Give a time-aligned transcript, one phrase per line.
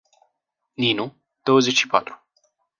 [0.77, 2.23] Ninu, douăzeci și patru.